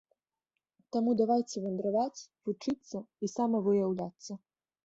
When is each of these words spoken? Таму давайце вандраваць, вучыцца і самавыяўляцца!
Таму 0.95 1.11
давайце 1.19 1.55
вандраваць, 1.67 2.25
вучыцца 2.49 2.97
і 3.27 3.31
самавыяўляцца! 3.37 4.31